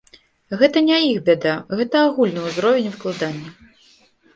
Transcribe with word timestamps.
Гэта 0.61 0.83
не 0.87 0.97
іх 1.09 1.21
бяда, 1.29 1.53
гэта 1.77 1.95
агульны 2.09 2.49
ўзровень 2.49 2.93
выкладання. 2.99 3.59